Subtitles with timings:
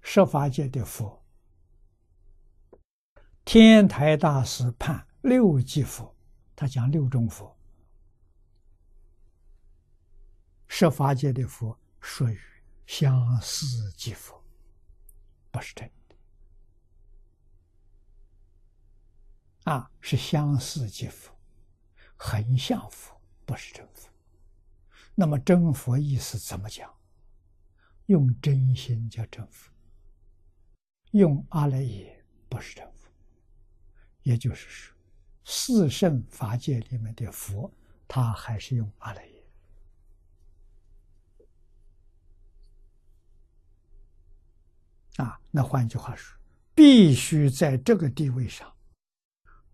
[0.00, 1.22] 十法界的佛，
[3.44, 6.16] 天台大师判六级佛，
[6.56, 7.56] 他讲六种佛，
[10.66, 12.40] 十法界的佛属于
[12.86, 14.42] 相似即佛，
[15.50, 16.16] 不是真的
[19.64, 21.30] 啊，是相似即佛，
[22.16, 24.08] 很像佛，不是真佛。
[25.14, 26.90] 那么真佛意思怎么讲？
[28.06, 29.70] 用真心叫真佛，
[31.12, 33.10] 用阿赖耶不是成佛。
[34.22, 34.96] 也就是说，
[35.44, 37.72] 四圣法界里面的佛，
[38.06, 39.44] 他还是用阿赖耶。
[45.16, 46.38] 啊，那换句话说，
[46.74, 48.72] 必须在这个地位上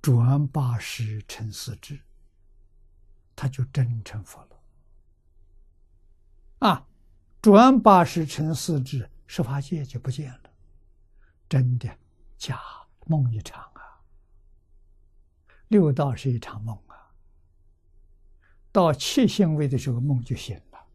[0.00, 2.00] 转八十成四智，
[3.34, 4.62] 他就真成佛了。
[6.60, 6.86] 啊，
[7.42, 10.43] 转八十成四智，十法界就不见了，
[11.54, 11.88] 真的
[12.36, 12.60] 假
[13.06, 14.02] 梦一场啊！
[15.68, 17.14] 六道是一场梦啊，
[18.72, 20.86] 到七性位的时候，梦就醒了。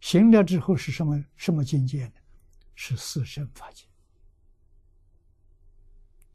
[0.00, 2.12] 醒了之后是什么什么境界呢？
[2.74, 3.86] 是四圣法界。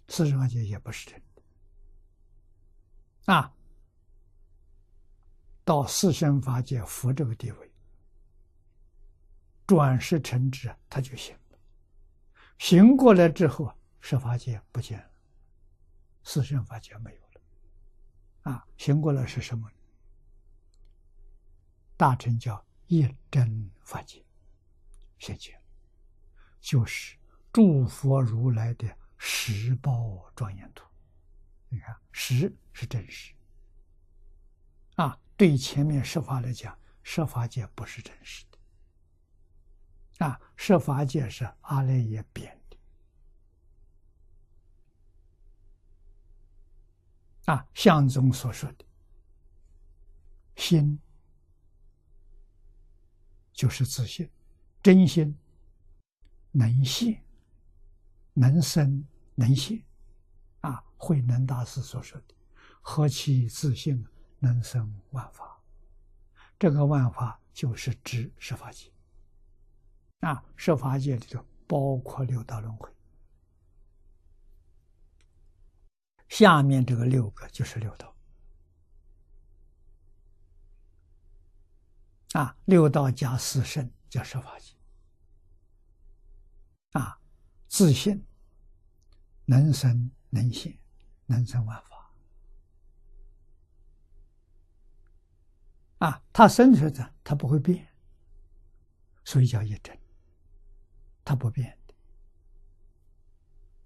[0.07, 1.43] 四圣法界也不是真的
[3.31, 3.53] 啊，
[5.63, 7.71] 到四圣法界佛这个地位。
[9.67, 11.37] 转世成智，他就醒。
[12.63, 15.11] 醒过来之后，十法界不见了，
[16.23, 18.53] 四圣法界没有了。
[18.53, 19.69] 啊，醒过来是什么？
[21.97, 24.23] 大乘叫一真法界，
[25.19, 25.61] 现前
[26.61, 27.17] 就是
[27.51, 30.87] 诸佛如来的十宝庄严图。
[31.67, 33.33] 你看，十是真实。
[34.95, 40.25] 啊，对前面十法来讲，十法界不是真实的。
[40.25, 42.52] 啊，设法界是阿赖耶编
[47.45, 48.85] 啊，相宗所说的
[50.55, 50.99] 心，
[53.51, 54.29] 就是自信，
[54.81, 55.37] 真心
[56.51, 57.21] 能现，
[58.33, 59.83] 能生能现。
[60.61, 62.33] 啊，慧能大师所说的
[62.81, 64.07] “何其自信，
[64.39, 65.61] 能生万法”，
[66.57, 68.89] 这个万法就是指十法界。
[70.21, 72.89] 啊，十法界里头包括六道轮回，
[76.33, 78.11] 下面这个六个就是六道。
[82.31, 84.75] 啊，六道加四圣叫十法界。
[86.93, 87.21] 啊，
[87.67, 88.25] 自信
[89.45, 90.75] 能生能现，
[91.27, 92.11] 能生万法。
[95.99, 97.87] 啊，它生出来，它不会变，
[99.23, 99.95] 所以叫一真。
[101.23, 101.77] 它不变，